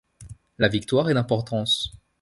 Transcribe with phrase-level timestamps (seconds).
[0.57, 1.91] La victoire est d’importance.